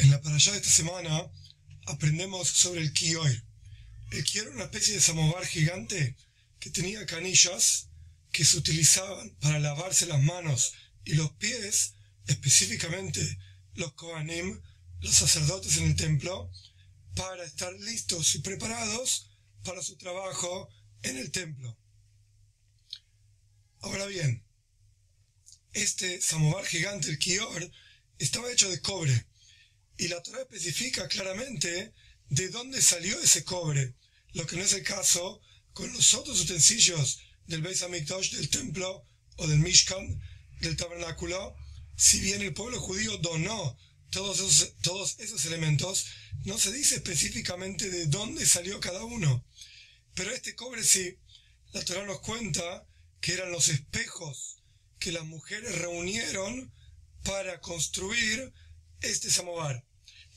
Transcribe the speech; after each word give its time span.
En 0.00 0.10
la 0.10 0.22
parashá 0.22 0.52
de 0.52 0.56
esta 0.56 0.70
semana 0.70 1.30
aprendemos 1.84 2.48
sobre 2.48 2.80
el 2.80 2.94
Kiyoir. 2.94 3.44
El 4.12 4.24
Kiyoir 4.24 4.48
era 4.48 4.56
una 4.56 4.64
especie 4.64 4.94
de 4.94 5.00
samovar 5.02 5.44
gigante 5.44 6.16
que 6.58 6.70
tenía 6.70 7.04
canillas 7.04 7.90
que 8.32 8.46
se 8.46 8.56
utilizaban 8.56 9.28
para 9.40 9.58
lavarse 9.58 10.06
las 10.06 10.22
manos 10.22 10.72
y 11.04 11.16
los 11.16 11.30
pies, 11.32 11.96
específicamente 12.26 13.20
los 13.74 13.92
Kohanim, 13.92 14.62
los 15.02 15.14
sacerdotes 15.14 15.76
en 15.76 15.88
el 15.88 15.96
templo, 15.96 16.50
para 17.14 17.44
estar 17.44 17.70
listos 17.74 18.34
y 18.36 18.38
preparados 18.38 19.28
para 19.64 19.82
su 19.82 19.98
trabajo 19.98 20.70
en 21.02 21.18
el 21.18 21.30
templo. 21.30 21.76
Ahora 23.80 24.06
bien, 24.06 24.42
este 25.74 26.22
samovar 26.22 26.64
gigante, 26.64 27.10
el 27.10 27.18
Kior, 27.18 27.70
estaba 28.18 28.50
hecho 28.50 28.70
de 28.70 28.80
cobre 28.80 29.26
y 30.00 30.08
la 30.08 30.22
Torah 30.22 30.40
especifica 30.40 31.06
claramente 31.08 31.92
de 32.30 32.48
dónde 32.48 32.80
salió 32.80 33.20
ese 33.20 33.44
cobre, 33.44 33.94
lo 34.32 34.46
que 34.46 34.56
no 34.56 34.62
es 34.62 34.72
el 34.72 34.82
caso 34.82 35.42
con 35.74 35.92
los 35.92 36.14
otros 36.14 36.40
utensilios 36.40 37.20
del 37.46 37.60
Beis 37.60 37.82
Hamikdash, 37.82 38.30
del 38.32 38.48
templo 38.48 39.04
o 39.36 39.46
del 39.46 39.58
Mishkan, 39.58 40.18
del 40.60 40.76
tabernáculo. 40.76 41.54
Si 41.96 42.18
bien 42.20 42.40
el 42.40 42.54
pueblo 42.54 42.80
judío 42.80 43.18
donó 43.18 43.76
todos 44.08 44.40
esos, 44.40 44.74
todos 44.80 45.16
esos 45.18 45.44
elementos, 45.44 46.06
no 46.44 46.56
se 46.56 46.72
dice 46.72 46.94
específicamente 46.94 47.90
de 47.90 48.06
dónde 48.06 48.46
salió 48.46 48.80
cada 48.80 49.04
uno. 49.04 49.44
Pero 50.14 50.30
este 50.30 50.54
cobre 50.54 50.82
sí, 50.82 51.18
la 51.74 51.84
Torah 51.84 52.06
nos 52.06 52.20
cuenta 52.20 52.86
que 53.20 53.34
eran 53.34 53.52
los 53.52 53.68
espejos 53.68 54.62
que 54.98 55.12
las 55.12 55.26
mujeres 55.26 55.76
reunieron 55.76 56.72
para 57.22 57.60
construir 57.60 58.50
este 59.02 59.30
samovar. 59.30 59.84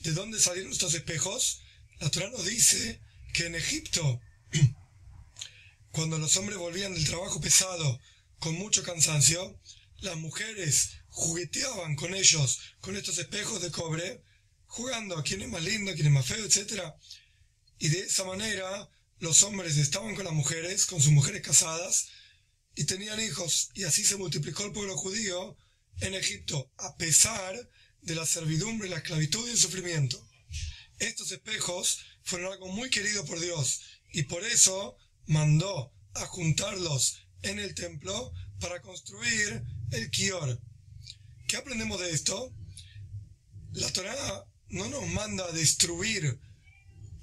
¿De 0.04 0.12
dónde 0.12 0.38
salieron 0.38 0.70
estos 0.70 0.92
espejos? 0.92 1.62
La 1.98 2.10
Torah 2.10 2.28
nos 2.28 2.44
dice 2.44 3.00
que 3.32 3.46
en 3.46 3.54
Egipto, 3.54 4.20
cuando 5.92 6.18
los 6.18 6.36
hombres 6.36 6.58
volvían 6.58 6.92
del 6.92 7.06
trabajo 7.06 7.40
pesado 7.40 7.98
con 8.38 8.54
mucho 8.54 8.82
cansancio, 8.82 9.58
las 10.00 10.16
mujeres 10.18 10.90
jugueteaban 11.08 11.96
con 11.96 12.14
ellos, 12.14 12.60
con 12.82 12.98
estos 12.98 13.16
espejos 13.16 13.62
de 13.62 13.70
cobre, 13.70 14.22
jugando 14.66 15.16
a 15.16 15.22
quién 15.22 15.40
es 15.40 15.48
más 15.48 15.64
lindo, 15.64 15.94
quién 15.94 16.08
es 16.08 16.12
más 16.12 16.26
feo, 16.26 16.44
etc. 16.44 16.82
Y 17.78 17.88
de 17.88 18.00
esa 18.00 18.24
manera 18.24 18.90
los 19.20 19.42
hombres 19.42 19.78
estaban 19.78 20.14
con 20.14 20.26
las 20.26 20.34
mujeres, 20.34 20.84
con 20.84 21.00
sus 21.00 21.12
mujeres 21.12 21.40
casadas, 21.40 22.08
y 22.74 22.84
tenían 22.84 23.22
hijos, 23.22 23.70
y 23.72 23.84
así 23.84 24.04
se 24.04 24.18
multiplicó 24.18 24.66
el 24.66 24.72
pueblo 24.72 24.98
judío 24.98 25.56
en 26.00 26.12
Egipto, 26.12 26.70
a 26.76 26.94
pesar 26.98 27.56
de 27.56 27.68
la 28.06 28.26
servidumbre, 28.26 28.88
la 28.88 28.96
esclavitud 28.96 29.46
y 29.48 29.52
el 29.52 29.58
sufrimiento. 29.58 30.22
Estos 30.98 31.32
espejos 31.32 32.00
fueron 32.22 32.52
algo 32.52 32.68
muy 32.68 32.90
querido 32.90 33.24
por 33.24 33.40
Dios 33.40 33.80
y 34.12 34.24
por 34.24 34.44
eso 34.44 34.96
mandó 35.26 35.92
a 36.14 36.26
juntarlos 36.26 37.18
en 37.42 37.58
el 37.58 37.74
templo 37.74 38.32
para 38.60 38.80
construir 38.82 39.62
el 39.90 40.10
Kior. 40.10 40.60
¿Qué 41.48 41.56
aprendemos 41.56 42.00
de 42.00 42.10
esto? 42.10 42.52
La 43.72 43.90
Torah 43.90 44.44
no 44.68 44.88
nos 44.88 45.06
manda 45.08 45.44
a 45.44 45.52
destruir 45.52 46.38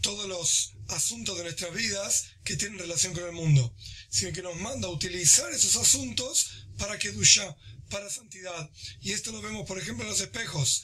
todos 0.01 0.27
los 0.27 0.73
asuntos 0.89 1.37
de 1.37 1.43
nuestras 1.43 1.73
vidas 1.73 2.25
que 2.43 2.57
tienen 2.57 2.79
relación 2.79 3.13
con 3.13 3.23
el 3.23 3.31
mundo, 3.31 3.73
sino 4.09 4.33
que 4.33 4.41
nos 4.41 4.59
manda 4.59 4.87
a 4.87 4.91
utilizar 4.91 5.51
esos 5.51 5.75
asuntos 5.77 6.67
para 6.77 6.97
que 6.97 7.11
duya, 7.11 7.55
para 7.91 8.09
santidad. 8.09 8.69
Y 9.01 9.11
esto 9.11 9.31
lo 9.31 9.41
vemos, 9.41 9.67
por 9.67 9.77
ejemplo, 9.77 10.03
en 10.03 10.09
los 10.09 10.21
espejos. 10.21 10.83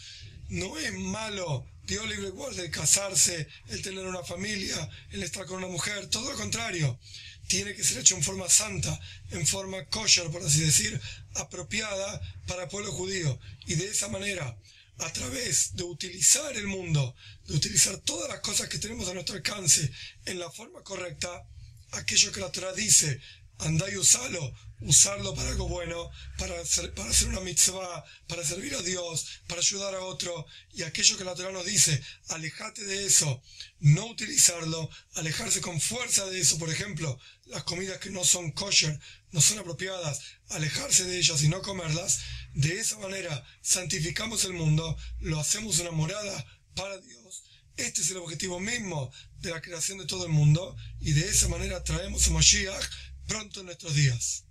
No 0.50 0.78
es 0.78 0.94
malo, 0.94 1.66
Dios 1.86 2.08
libre 2.08 2.30
guarde, 2.30 2.66
el 2.66 2.72
casarse, 2.72 3.48
el 3.70 3.82
tener 3.82 4.06
una 4.06 4.24
familia, 4.24 4.90
el 5.12 5.24
estar 5.24 5.46
con 5.46 5.58
una 5.58 5.68
mujer, 5.68 6.08
todo 6.08 6.32
lo 6.32 6.38
contrario. 6.38 7.00
Tiene 7.48 7.74
que 7.74 7.84
ser 7.84 8.00
hecho 8.00 8.16
en 8.16 8.24
forma 8.24 8.50
santa, 8.50 9.00
en 9.32 9.48
forma 9.48 9.86
kosher, 9.86 10.30
por 10.30 10.44
así 10.44 10.60
decir, 10.60 11.00
apropiada 11.36 12.22
para 12.46 12.64
el 12.64 12.70
pueblo 12.70 12.92
judío. 12.92 13.40
Y 13.66 13.76
de 13.76 13.88
esa 13.88 14.10
manera, 14.10 14.58
a 15.00 15.14
través 15.14 15.76
de 15.76 15.84
utilizar 15.84 16.56
el 16.56 16.68
mundo, 16.68 17.16
de 17.46 17.56
utilizar 17.56 17.98
todas 18.00 18.30
las 18.30 18.42
cosas 18.42 18.68
que 18.68 18.80
tenemos 18.80 19.08
a 19.08 19.14
nuestro 19.14 19.36
alcance 19.36 19.90
en 20.26 20.40
la 20.40 20.52
forma 20.52 20.84
correcta, 20.84 21.48
aquello 21.92 22.32
que 22.32 22.42
la 22.42 22.52
Torah 22.52 22.74
dice, 22.74 23.22
andá 23.60 23.90
y 23.90 23.96
usalo, 23.96 24.54
usarlo 24.82 25.34
para 25.34 25.50
algo 25.50 25.68
bueno, 25.68 26.10
para 26.38 26.60
hacer, 26.62 26.94
para 26.94 27.10
hacer 27.10 27.30
una 27.30 27.40
mitzvah, 27.40 28.04
para 28.28 28.46
servir 28.46 28.76
a 28.76 28.82
Dios, 28.82 29.42
para 29.48 29.62
ayudar 29.62 29.96
a 29.96 30.02
otro, 30.02 30.46
y 30.74 30.84
aquello 30.84 31.18
que 31.18 31.24
la 31.24 31.36
Torah 31.36 31.52
nos 31.52 31.66
dice, 31.66 32.02
alejate 32.30 32.84
de 32.86 33.06
eso, 33.06 33.42
no 33.80 34.06
utilizarlo, 34.08 34.90
alejarse 35.16 35.62
con 35.62 35.82
fuerza 35.82 36.26
de 36.28 36.40
eso, 36.40 36.58
por 36.58 36.70
ejemplo, 36.70 37.20
las 37.46 37.64
comidas 37.64 38.00
que 38.00 38.12
no 38.12 38.24
son 38.24 38.52
kosher, 38.52 39.00
no 39.32 39.42
son 39.42 39.60
apropiadas, 39.60 40.22
alejarse 40.50 41.06
de 41.06 41.18
ellas 41.18 41.42
y 41.44 41.50
no 41.50 41.62
comerlas, 41.62 42.20
de 42.54 42.80
esa 42.80 42.98
manera 43.00 43.46
santificamos 43.62 44.46
el 44.46 44.54
mundo, 44.54 44.98
lo 45.20 45.40
hacemos 45.40 45.80
una 45.80 45.92
morada 45.92 46.46
para 46.76 46.98
Dios, 47.00 47.44
este 47.78 48.02
es 48.02 48.10
el 48.10 48.18
objetivo 48.18 48.60
mismo 48.60 49.12
de 49.40 49.52
la 49.52 49.62
creación 49.62 50.00
de 50.00 50.06
todo 50.06 50.26
el 50.26 50.32
mundo 50.32 50.76
y 51.00 51.12
de 51.14 51.30
esa 51.30 51.48
manera 51.48 51.84
traemos 51.84 52.28
a 52.28 52.32
Mashiach 52.32 52.84
pronto 53.28 53.60
en 53.60 53.68
nuestros 53.68 53.94
días. 53.94 54.47